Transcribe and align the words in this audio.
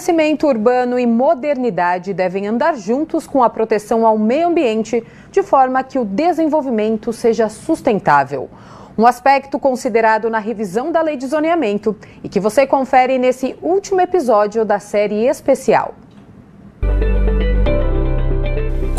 Crescimento 0.00 0.46
urbano 0.46 0.98
e 0.98 1.06
modernidade 1.06 2.14
devem 2.14 2.48
andar 2.48 2.74
juntos 2.74 3.26
com 3.26 3.42
a 3.42 3.50
proteção 3.50 4.06
ao 4.06 4.16
meio 4.16 4.48
ambiente, 4.48 5.04
de 5.30 5.42
forma 5.42 5.82
que 5.82 5.98
o 5.98 6.06
desenvolvimento 6.06 7.12
seja 7.12 7.50
sustentável. 7.50 8.48
Um 8.96 9.06
aspecto 9.06 9.58
considerado 9.58 10.30
na 10.30 10.38
revisão 10.38 10.90
da 10.90 11.02
lei 11.02 11.18
de 11.18 11.26
zoneamento 11.26 11.94
e 12.24 12.30
que 12.30 12.40
você 12.40 12.66
confere 12.66 13.18
nesse 13.18 13.54
último 13.60 14.00
episódio 14.00 14.64
da 14.64 14.78
série 14.78 15.26
especial. 15.26 15.94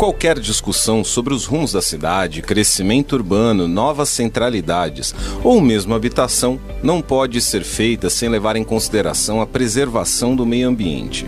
Qualquer 0.02 0.40
discussão 0.40 1.04
sobre 1.04 1.32
os 1.32 1.46
rumos 1.46 1.70
da 1.70 1.80
cidade, 1.80 2.42
crescimento 2.42 3.12
urbano, 3.12 3.68
novas 3.68 4.08
centralidades 4.08 5.14
ou 5.44 5.60
mesmo 5.60 5.94
habitação 5.94 6.58
não 6.82 7.00
pode 7.00 7.40
ser 7.40 7.62
feita 7.62 8.10
sem 8.10 8.28
levar 8.28 8.56
em 8.56 8.64
consideração 8.64 9.40
a 9.40 9.46
preservação 9.46 10.34
do 10.34 10.44
meio 10.44 10.68
ambiente. 10.68 11.24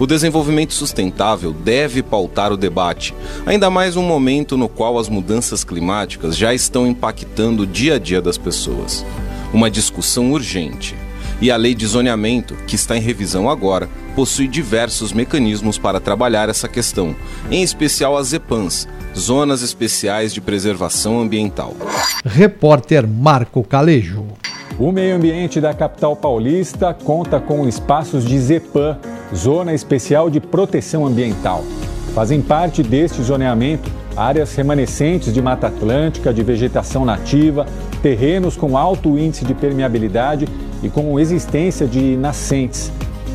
O 0.00 0.04
desenvolvimento 0.04 0.74
sustentável 0.74 1.52
deve 1.52 2.02
pautar 2.02 2.52
o 2.52 2.56
debate, 2.56 3.14
ainda 3.46 3.70
mais 3.70 3.96
um 3.96 4.02
momento 4.02 4.56
no 4.56 4.68
qual 4.68 4.98
as 4.98 5.08
mudanças 5.08 5.62
climáticas 5.62 6.36
já 6.36 6.52
estão 6.52 6.88
impactando 6.88 7.62
o 7.62 7.66
dia 7.68 7.94
a 7.94 7.98
dia 8.00 8.20
das 8.20 8.36
pessoas. 8.36 9.06
Uma 9.54 9.70
discussão 9.70 10.32
urgente. 10.32 10.96
E 11.42 11.50
a 11.50 11.56
lei 11.56 11.74
de 11.74 11.84
zoneamento, 11.84 12.54
que 12.68 12.76
está 12.76 12.96
em 12.96 13.00
revisão 13.00 13.50
agora, 13.50 13.88
possui 14.14 14.46
diversos 14.46 15.12
mecanismos 15.12 15.76
para 15.76 15.98
trabalhar 15.98 16.48
essa 16.48 16.68
questão, 16.68 17.16
em 17.50 17.64
especial 17.64 18.16
as 18.16 18.32
EPANs, 18.32 18.86
Zonas 19.18 19.60
Especiais 19.60 20.32
de 20.32 20.40
Preservação 20.40 21.20
Ambiental. 21.20 21.74
Repórter 22.24 23.08
Marco 23.08 23.64
Calejo. 23.64 24.24
O 24.78 24.92
meio 24.92 25.16
ambiente 25.16 25.60
da 25.60 25.74
capital 25.74 26.14
paulista 26.14 26.94
conta 26.94 27.40
com 27.40 27.66
espaços 27.66 28.24
de 28.24 28.38
ZEPAM, 28.38 28.96
Zona 29.34 29.74
Especial 29.74 30.30
de 30.30 30.38
Proteção 30.38 31.04
Ambiental. 31.04 31.64
Fazem 32.14 32.40
parte 32.40 32.84
deste 32.84 33.20
zoneamento 33.20 33.90
áreas 34.16 34.54
remanescentes 34.54 35.32
de 35.32 35.42
Mata 35.42 35.66
Atlântica, 35.66 36.32
de 36.32 36.42
vegetação 36.42 37.04
nativa, 37.04 37.66
terrenos 38.00 38.56
com 38.56 38.76
alto 38.76 39.18
índice 39.18 39.44
de 39.44 39.54
permeabilidade 39.54 40.46
e 40.82 40.88
com 40.88 41.18
existência 41.18 41.86
de 41.86 42.16
nascentes. 42.16 42.90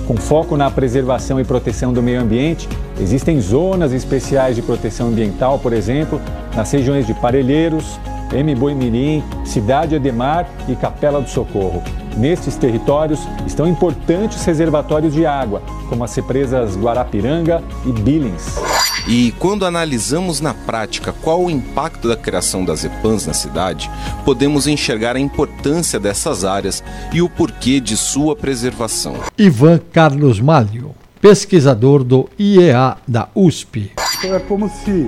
Com 0.07 0.15
foco 0.15 0.55
na 0.55 0.71
preservação 0.71 1.39
e 1.39 1.43
proteção 1.43 1.91
do 1.91 2.01
meio 2.01 2.21
ambiente, 2.21 2.67
existem 2.99 3.41
zonas 3.41 3.91
especiais 3.91 4.55
de 4.55 4.61
proteção 4.61 5.09
ambiental, 5.09 5.59
por 5.59 5.73
exemplo, 5.73 6.21
nas 6.55 6.71
regiões 6.71 7.05
de 7.05 7.13
Parelheiros, 7.13 7.99
M. 8.31 8.55
Boimirim, 8.55 9.23
Cidade 9.45 9.95
Ademar 9.95 10.47
e 10.67 10.75
Capela 10.75 11.21
do 11.21 11.29
Socorro. 11.29 11.83
Nestes 12.15 12.55
territórios 12.55 13.19
estão 13.45 13.67
importantes 13.67 14.43
reservatórios 14.45 15.13
de 15.13 15.25
água, 15.25 15.61
como 15.89 16.03
as 16.03 16.15
represas 16.15 16.77
Guarapiranga 16.77 17.61
e 17.85 17.91
Billings. 17.91 18.76
E 19.09 19.31
quando 19.39 19.65
analisamos 19.65 20.41
na 20.41 20.53
prática 20.53 21.13
qual 21.13 21.45
o 21.45 21.49
impacto 21.49 22.09
da 22.09 22.17
criação 22.17 22.65
das 22.65 22.83
EPANs 22.83 23.25
na 23.25 23.33
cidade, 23.33 23.89
podemos 24.25 24.67
enxergar 24.67 25.15
a 25.15 25.19
importância 25.19 25.97
dessas 25.97 26.43
áreas 26.43 26.83
e 27.13 27.21
o 27.21 27.29
porquê 27.29 27.79
de 27.79 27.95
sua 27.95 28.35
preservação. 28.35 29.15
Ivan 29.37 29.79
Carlos 29.93 30.41
Malho, 30.41 30.93
pesquisador 31.21 32.03
do 32.03 32.29
IEA 32.37 32.97
da 33.07 33.29
USP. 33.33 33.93
Então 34.19 34.35
é 34.35 34.39
como 34.39 34.67
se, 34.67 35.07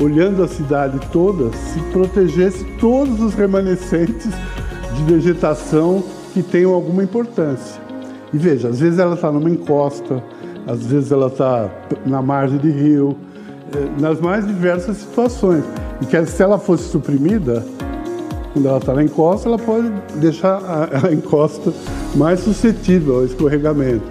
olhando 0.00 0.42
a 0.42 0.48
cidade 0.48 0.98
toda, 1.12 1.54
se 1.54 1.78
protegesse 1.92 2.64
todos 2.80 3.20
os 3.20 3.34
remanescentes 3.34 4.30
de 4.96 5.02
vegetação 5.04 6.02
que 6.32 6.42
tenham 6.42 6.72
alguma 6.72 7.02
importância. 7.02 7.82
E 8.32 8.38
veja, 8.38 8.68
às 8.68 8.80
vezes 8.80 8.98
ela 8.98 9.14
está 9.14 9.30
numa 9.30 9.50
encosta, 9.50 10.24
às 10.70 10.86
vezes 10.86 11.10
ela 11.10 11.26
está 11.26 11.68
na 12.06 12.22
margem 12.22 12.58
de 12.58 12.70
rio, 12.70 13.16
eh, 13.74 13.88
nas 14.00 14.20
mais 14.20 14.46
diversas 14.46 14.98
situações. 14.98 15.64
E 16.00 16.06
que 16.06 16.26
se 16.26 16.42
ela 16.42 16.58
fosse 16.58 16.84
suprimida, 16.84 17.64
quando 18.52 18.68
ela 18.68 18.78
está 18.78 18.94
na 18.94 19.02
encosta, 19.02 19.48
ela 19.48 19.58
pode 19.58 19.90
deixar 20.16 20.60
a, 20.64 21.10
encosta 21.12 21.72
mais 22.14 22.40
suscetível 22.40 23.16
ao 23.16 23.24
escorregamento. 23.24 24.04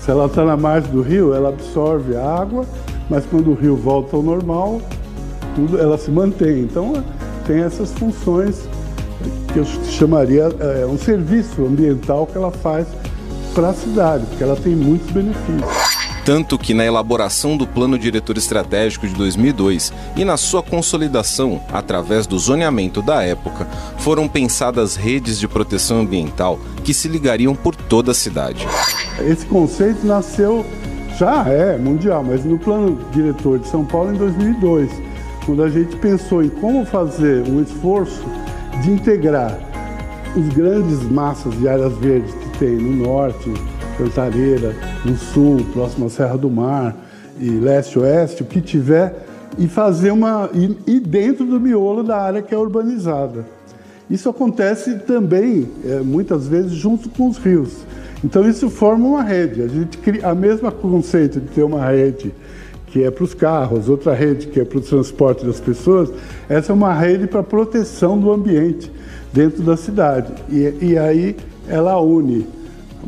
Se 0.00 0.10
ela 0.10 0.26
está 0.26 0.44
na 0.44 0.56
margem 0.56 0.90
do 0.90 1.00
rio, 1.00 1.32
ela 1.32 1.48
absorve 1.48 2.14
a 2.14 2.24
água, 2.24 2.66
mas 3.08 3.24
quando 3.24 3.50
o 3.50 3.54
rio 3.54 3.74
volta 3.74 4.14
ao 4.14 4.22
normal, 4.22 4.82
tudo, 5.54 5.78
ela 5.78 5.96
se 5.96 6.10
mantém. 6.10 6.60
Então, 6.60 6.92
tem 7.46 7.60
essas 7.60 7.90
funções 7.92 8.68
que 9.52 9.58
eu 9.58 9.64
chamaria 9.64 10.50
é, 10.60 10.84
um 10.84 10.98
serviço 10.98 11.64
ambiental 11.64 12.26
que 12.26 12.36
ela 12.36 12.50
faz 12.50 12.86
para 13.54 13.70
a 13.70 13.74
cidade, 13.74 14.26
porque 14.26 14.42
ela 14.42 14.56
tem 14.56 14.74
muitos 14.74 15.10
benefícios. 15.10 15.91
Tanto 16.24 16.56
que 16.56 16.72
na 16.72 16.84
elaboração 16.84 17.56
do 17.56 17.66
Plano 17.66 17.98
Diretor 17.98 18.38
Estratégico 18.38 19.08
de 19.08 19.14
2002 19.14 19.92
e 20.16 20.24
na 20.24 20.36
sua 20.36 20.62
consolidação 20.62 21.60
através 21.72 22.28
do 22.28 22.38
zoneamento 22.38 23.02
da 23.02 23.24
época, 23.24 23.66
foram 23.98 24.28
pensadas 24.28 24.94
redes 24.94 25.40
de 25.40 25.48
proteção 25.48 26.00
ambiental 26.00 26.60
que 26.84 26.94
se 26.94 27.08
ligariam 27.08 27.56
por 27.56 27.74
toda 27.74 28.12
a 28.12 28.14
cidade. 28.14 28.64
Esse 29.18 29.44
conceito 29.46 30.06
nasceu, 30.06 30.64
já 31.18 31.48
é 31.48 31.76
mundial, 31.76 32.22
mas 32.22 32.44
no 32.44 32.56
Plano 32.56 33.00
Diretor 33.10 33.58
de 33.58 33.66
São 33.66 33.84
Paulo 33.84 34.14
em 34.14 34.16
2002, 34.16 34.90
quando 35.44 35.64
a 35.64 35.68
gente 35.68 35.96
pensou 35.96 36.44
em 36.44 36.48
como 36.48 36.86
fazer 36.86 37.42
um 37.48 37.60
esforço 37.60 38.24
de 38.80 38.92
integrar 38.92 39.58
os 40.36 40.48
grandes 40.50 41.02
massas 41.10 41.52
de 41.58 41.68
áreas 41.68 41.92
verdes 41.98 42.32
que 42.32 42.58
tem 42.58 42.76
no 42.76 43.04
norte, 43.04 43.52
Cantareira, 43.96 44.74
no 45.04 45.16
sul, 45.16 45.64
próximo 45.72 46.06
à 46.06 46.10
Serra 46.10 46.36
do 46.36 46.50
Mar 46.50 46.96
e 47.38 47.50
leste-oeste, 47.50 48.42
o 48.42 48.46
que 48.46 48.60
tiver, 48.60 49.26
e 49.58 49.66
fazer 49.66 50.10
uma. 50.10 50.50
E, 50.54 50.76
e, 50.86 51.00
dentro 51.00 51.44
do 51.44 51.60
miolo 51.60 52.02
da 52.02 52.18
área 52.18 52.42
que 52.42 52.54
é 52.54 52.58
urbanizada. 52.58 53.44
Isso 54.10 54.28
acontece 54.28 54.98
também, 55.00 55.68
é, 55.84 56.00
muitas 56.00 56.46
vezes, 56.46 56.72
junto 56.72 57.08
com 57.08 57.28
os 57.28 57.38
rios. 57.38 57.84
Então 58.24 58.48
isso 58.48 58.70
forma 58.70 59.06
uma 59.06 59.22
rede. 59.22 59.62
A 59.62 59.68
gente 59.68 59.98
cria 59.98 60.28
a 60.28 60.34
mesma 60.34 60.70
conceito 60.70 61.40
de 61.40 61.48
ter 61.48 61.62
uma 61.62 61.84
rede 61.86 62.32
que 62.86 63.02
é 63.02 63.10
para 63.10 63.24
os 63.24 63.32
carros, 63.32 63.88
outra 63.88 64.12
rede 64.12 64.48
que 64.48 64.60
é 64.60 64.64
para 64.64 64.78
o 64.78 64.80
transporte 64.82 65.46
das 65.46 65.58
pessoas. 65.58 66.10
Essa 66.48 66.72
é 66.72 66.74
uma 66.74 66.92
rede 66.92 67.26
para 67.26 67.42
proteção 67.42 68.18
do 68.18 68.30
ambiente 68.30 68.92
dentro 69.32 69.62
da 69.62 69.76
cidade. 69.76 70.32
E, 70.50 70.74
e 70.80 70.98
aí 70.98 71.36
ela 71.68 71.98
une 72.00 72.46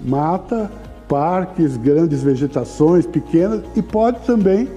mata, 0.05 0.71
parques, 1.09 1.77
grandes 1.77 2.23
vegetações 2.23 3.07
pequenas 3.07 3.63
e 3.77 3.83
pode 3.83 4.21
também 4.21 4.69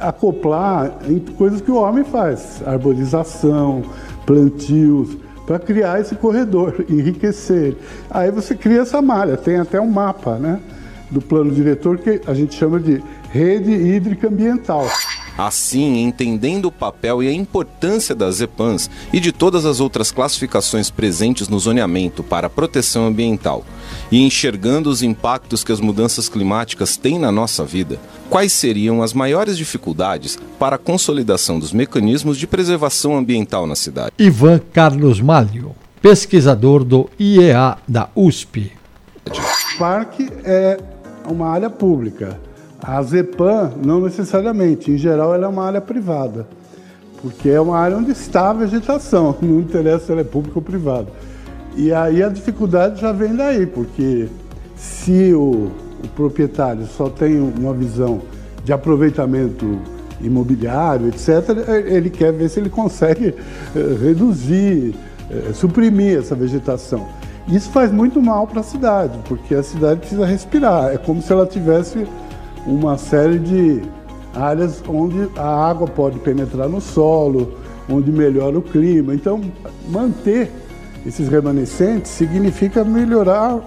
acoplar 0.00 0.98
em 1.08 1.18
coisas 1.18 1.60
que 1.60 1.70
o 1.70 1.76
homem 1.76 2.04
faz, 2.04 2.62
arborização, 2.66 3.82
plantios, 4.26 5.16
para 5.46 5.58
criar 5.58 6.00
esse 6.00 6.14
corredor, 6.14 6.84
enriquecer. 6.88 7.76
Aí 8.10 8.30
você 8.30 8.54
cria 8.54 8.80
essa 8.80 9.00
malha, 9.02 9.36
tem 9.36 9.58
até 9.58 9.80
um 9.80 9.90
mapa 9.90 10.38
né, 10.38 10.60
do 11.10 11.20
plano 11.20 11.50
diretor 11.50 11.98
que 11.98 12.20
a 12.26 12.34
gente 12.34 12.54
chama 12.54 12.80
de 12.80 13.02
rede 13.30 13.70
hídrica 13.70 14.28
ambiental. 14.28 14.86
Assim, 15.36 16.02
entendendo 16.02 16.66
o 16.66 16.72
papel 16.72 17.22
e 17.22 17.28
a 17.28 17.32
importância 17.32 18.14
das 18.14 18.40
EPANs 18.40 18.88
e 19.12 19.18
de 19.18 19.32
todas 19.32 19.64
as 19.64 19.80
outras 19.80 20.12
classificações 20.12 20.90
presentes 20.90 21.48
no 21.48 21.58
zoneamento 21.58 22.22
para 22.22 22.46
a 22.46 22.50
proteção 22.50 23.06
ambiental, 23.06 23.64
e 24.12 24.22
enxergando 24.22 24.88
os 24.88 25.02
impactos 25.02 25.64
que 25.64 25.72
as 25.72 25.80
mudanças 25.80 26.28
climáticas 26.28 26.96
têm 26.96 27.18
na 27.18 27.32
nossa 27.32 27.64
vida, 27.64 27.98
quais 28.30 28.52
seriam 28.52 29.02
as 29.02 29.12
maiores 29.12 29.56
dificuldades 29.56 30.38
para 30.58 30.76
a 30.76 30.78
consolidação 30.78 31.58
dos 31.58 31.72
mecanismos 31.72 32.38
de 32.38 32.46
preservação 32.46 33.16
ambiental 33.16 33.66
na 33.66 33.74
cidade? 33.74 34.12
Ivan 34.18 34.60
Carlos 34.72 35.20
Malho, 35.20 35.74
pesquisador 36.00 36.84
do 36.84 37.10
IEA 37.18 37.78
da 37.88 38.08
USP. 38.14 38.72
Parque 39.78 40.28
é 40.44 40.78
uma 41.28 41.48
área 41.48 41.70
pública 41.70 42.38
a 42.86 43.02
ZEPAM, 43.02 43.72
não 43.82 44.02
necessariamente, 44.02 44.90
em 44.90 44.98
geral 44.98 45.34
ela 45.34 45.46
é 45.46 45.48
uma 45.48 45.64
área 45.64 45.80
privada, 45.80 46.46
porque 47.22 47.48
é 47.48 47.58
uma 47.58 47.78
área 47.78 47.96
onde 47.96 48.10
está 48.10 48.50
a 48.50 48.52
vegetação, 48.52 49.34
não 49.40 49.60
interessa 49.60 50.06
se 50.06 50.12
ela 50.12 50.20
é 50.20 50.24
pública 50.24 50.58
ou 50.58 50.62
privada. 50.62 51.08
E 51.74 51.92
aí 51.92 52.22
a 52.22 52.28
dificuldade 52.28 53.00
já 53.00 53.10
vem 53.10 53.34
daí, 53.34 53.66
porque 53.66 54.28
se 54.76 55.32
o, 55.32 55.70
o 56.04 56.08
proprietário 56.14 56.84
só 56.86 57.08
tem 57.08 57.40
uma 57.40 57.72
visão 57.72 58.20
de 58.62 58.72
aproveitamento 58.72 59.78
imobiliário, 60.20 61.08
etc., 61.08 61.66
ele 61.86 62.10
quer 62.10 62.32
ver 62.32 62.50
se 62.50 62.60
ele 62.60 62.68
consegue 62.68 63.34
eh, 63.74 63.96
reduzir, 64.00 64.94
eh, 65.30 65.52
suprimir 65.54 66.18
essa 66.18 66.34
vegetação. 66.34 67.08
Isso 67.48 67.70
faz 67.70 67.90
muito 67.90 68.22
mal 68.22 68.46
para 68.46 68.60
a 68.60 68.62
cidade, 68.62 69.18
porque 69.26 69.54
a 69.54 69.62
cidade 69.62 70.00
precisa 70.00 70.24
respirar. 70.24 70.92
É 70.92 70.98
como 70.98 71.20
se 71.20 71.32
ela 71.32 71.46
tivesse 71.46 72.06
uma 72.66 72.96
série 72.96 73.38
de 73.38 73.82
áreas 74.34 74.82
onde 74.88 75.28
a 75.36 75.68
água 75.68 75.86
pode 75.86 76.18
penetrar 76.18 76.68
no 76.68 76.80
solo, 76.80 77.54
onde 77.88 78.10
melhora 78.10 78.58
o 78.58 78.62
clima. 78.62 79.14
Então, 79.14 79.40
manter 79.88 80.50
esses 81.06 81.28
remanescentes 81.28 82.10
significa 82.10 82.84
melhorar 82.84 83.60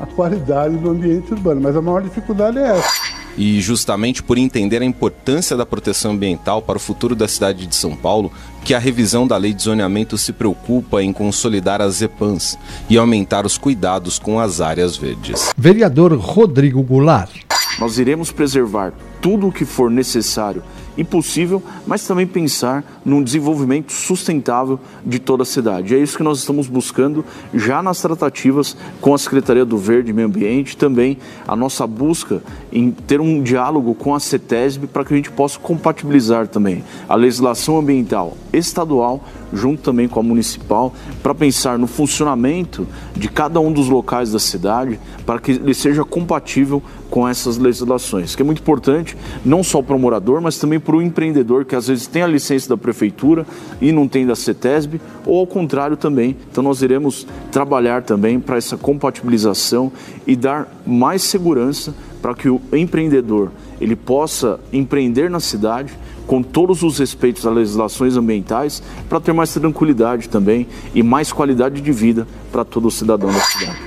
a 0.00 0.06
qualidade 0.06 0.76
do 0.76 0.90
ambiente 0.90 1.32
urbano. 1.32 1.60
Mas 1.60 1.76
a 1.76 1.82
maior 1.82 2.02
dificuldade 2.02 2.58
é 2.58 2.78
essa. 2.78 3.08
E 3.36 3.60
justamente 3.60 4.20
por 4.20 4.36
entender 4.36 4.82
a 4.82 4.84
importância 4.84 5.56
da 5.56 5.64
proteção 5.64 6.12
ambiental 6.12 6.60
para 6.60 6.76
o 6.76 6.80
futuro 6.80 7.14
da 7.14 7.28
cidade 7.28 7.66
de 7.66 7.76
São 7.76 7.94
Paulo, 7.94 8.32
que 8.64 8.74
a 8.74 8.80
revisão 8.80 9.28
da 9.28 9.36
lei 9.36 9.52
de 9.52 9.62
zoneamento 9.62 10.18
se 10.18 10.32
preocupa 10.32 11.02
em 11.02 11.12
consolidar 11.12 11.80
as 11.80 12.02
EPANs 12.02 12.58
e 12.90 12.98
aumentar 12.98 13.46
os 13.46 13.56
cuidados 13.56 14.18
com 14.18 14.40
as 14.40 14.60
áreas 14.60 14.96
verdes. 14.96 15.52
Vereador 15.56 16.14
Rodrigo 16.14 16.82
Goulart. 16.82 17.47
Nós 17.78 17.98
iremos 17.98 18.32
preservar 18.32 18.92
tudo 19.20 19.48
o 19.48 19.52
que 19.52 19.64
for 19.64 19.90
necessário 19.90 20.62
e 20.96 21.04
possível, 21.04 21.62
mas 21.86 22.04
também 22.04 22.26
pensar 22.26 22.84
num 23.04 23.22
desenvolvimento 23.22 23.92
sustentável 23.92 24.80
de 25.06 25.20
toda 25.20 25.44
a 25.44 25.46
cidade. 25.46 25.94
É 25.94 25.98
isso 25.98 26.16
que 26.16 26.24
nós 26.24 26.40
estamos 26.40 26.66
buscando 26.66 27.24
já 27.54 27.80
nas 27.80 28.02
tratativas 28.02 28.76
com 29.00 29.14
a 29.14 29.18
Secretaria 29.18 29.64
do 29.64 29.78
Verde 29.78 30.10
e 30.10 30.12
Meio 30.12 30.26
Ambiente, 30.26 30.76
também 30.76 31.18
a 31.46 31.54
nossa 31.54 31.86
busca 31.86 32.42
em 32.72 32.90
ter 32.90 33.20
um 33.20 33.40
diálogo 33.40 33.94
com 33.94 34.12
a 34.12 34.18
CETESB 34.18 34.88
para 34.88 35.04
que 35.04 35.14
a 35.14 35.16
gente 35.16 35.30
possa 35.30 35.58
compatibilizar 35.60 36.48
também 36.48 36.82
a 37.08 37.14
legislação 37.14 37.78
ambiental 37.78 38.36
estadual 38.52 39.22
junto 39.52 39.82
também 39.82 40.08
com 40.08 40.20
a 40.20 40.22
municipal, 40.22 40.92
para 41.22 41.34
pensar 41.34 41.78
no 41.78 41.86
funcionamento 41.86 42.86
de 43.16 43.28
cada 43.28 43.60
um 43.60 43.72
dos 43.72 43.88
locais 43.88 44.32
da 44.32 44.38
cidade, 44.38 44.98
para 45.24 45.38
que 45.38 45.52
ele 45.52 45.74
seja 45.74 46.04
compatível 46.04 46.82
com 47.10 47.26
essas 47.26 47.56
legislações, 47.56 48.36
que 48.36 48.42
é 48.42 48.44
muito 48.44 48.60
importante 48.60 49.16
não 49.44 49.62
só 49.62 49.80
para 49.80 49.96
o 49.96 49.98
morador, 49.98 50.40
mas 50.40 50.58
também 50.58 50.78
para 50.78 50.94
o 50.94 51.02
empreendedor 51.02 51.64
que 51.64 51.74
às 51.74 51.88
vezes 51.88 52.06
tem 52.06 52.22
a 52.22 52.26
licença 52.26 52.68
da 52.68 52.76
prefeitura 52.76 53.46
e 53.80 53.90
não 53.92 54.06
tem 54.06 54.26
da 54.26 54.36
CETESB, 54.36 55.00
ou 55.24 55.40
ao 55.40 55.46
contrário 55.46 55.96
também. 55.96 56.36
Então 56.50 56.62
nós 56.62 56.82
iremos 56.82 57.26
trabalhar 57.50 58.02
também 58.02 58.38
para 58.38 58.56
essa 58.56 58.76
compatibilização 58.76 59.90
e 60.26 60.36
dar 60.36 60.68
mais 60.86 61.22
segurança 61.22 61.94
para 62.20 62.34
que 62.34 62.48
o 62.48 62.60
empreendedor 62.72 63.50
ele 63.80 63.96
possa 63.96 64.60
empreender 64.72 65.30
na 65.30 65.40
cidade 65.40 65.92
com 66.26 66.42
todos 66.42 66.82
os 66.82 66.98
respeitos 66.98 67.46
às 67.46 67.54
legislações 67.54 68.16
ambientais 68.16 68.82
para 69.08 69.20
ter 69.20 69.32
mais 69.32 69.52
tranquilidade 69.54 70.28
também 70.28 70.66
e 70.94 71.02
mais 71.02 71.32
qualidade 71.32 71.80
de 71.80 71.92
vida 71.92 72.28
para 72.52 72.64
todo 72.64 72.88
o 72.88 72.90
cidadão 72.90 73.32
da 73.32 73.40
cidade. 73.40 73.78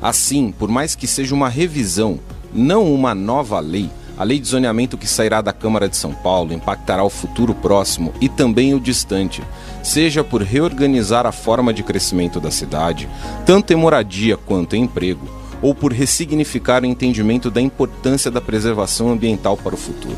Assim, 0.00 0.54
por 0.56 0.68
mais 0.68 0.94
que 0.94 1.08
seja 1.08 1.34
uma 1.34 1.48
revisão, 1.48 2.20
não 2.54 2.94
uma 2.94 3.14
nova 3.14 3.58
lei, 3.58 3.90
a 4.16 4.24
lei 4.24 4.38
de 4.38 4.48
zoneamento 4.48 4.96
que 4.96 5.08
sairá 5.08 5.40
da 5.40 5.52
Câmara 5.52 5.88
de 5.88 5.96
São 5.96 6.12
Paulo 6.12 6.52
impactará 6.52 7.04
o 7.04 7.10
futuro 7.10 7.54
próximo 7.54 8.12
e 8.20 8.28
também 8.28 8.74
o 8.74 8.80
distante, 8.80 9.42
seja 9.82 10.22
por 10.22 10.42
reorganizar 10.42 11.26
a 11.26 11.32
forma 11.32 11.72
de 11.72 11.82
crescimento 11.82 12.40
da 12.40 12.50
cidade, 12.50 13.08
tanto 13.44 13.72
em 13.72 13.76
moradia 13.76 14.36
quanto 14.36 14.76
em 14.76 14.82
emprego, 14.82 15.37
ou 15.60 15.74
por 15.74 15.92
ressignificar 15.92 16.82
o 16.82 16.86
entendimento 16.86 17.50
da 17.50 17.60
importância 17.60 18.30
da 18.30 18.40
preservação 18.40 19.10
ambiental 19.10 19.56
para 19.56 19.74
o 19.74 19.78
futuro. 19.78 20.16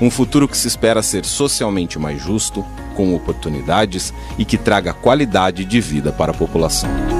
Um 0.00 0.10
futuro 0.10 0.48
que 0.48 0.56
se 0.56 0.66
espera 0.66 1.02
ser 1.02 1.24
socialmente 1.24 1.98
mais 1.98 2.22
justo, 2.22 2.64
com 2.96 3.14
oportunidades 3.14 4.14
e 4.38 4.44
que 4.44 4.56
traga 4.56 4.94
qualidade 4.94 5.64
de 5.64 5.80
vida 5.80 6.10
para 6.10 6.32
a 6.32 6.34
população. 6.34 7.19